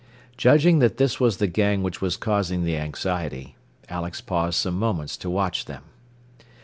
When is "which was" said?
1.83-2.17